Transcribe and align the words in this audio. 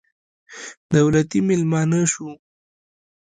دولتي 0.93 1.39
مېلمانه 1.47 2.01
شوو. 2.11 2.33